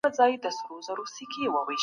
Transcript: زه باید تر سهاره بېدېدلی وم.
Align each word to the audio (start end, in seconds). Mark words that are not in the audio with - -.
زه 0.03 0.07
باید 0.23 0.43
تر 0.43 0.51
سهاره 0.57 1.03
بېدېدلی 1.07 1.47
وم. 1.49 1.71